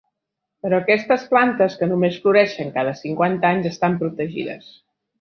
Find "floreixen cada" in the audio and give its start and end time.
2.25-2.97